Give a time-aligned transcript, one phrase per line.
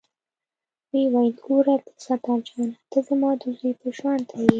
[0.91, 4.47] ويې ويل ګوره عبدالستار جانه ته زما د زوى په شانتې يې.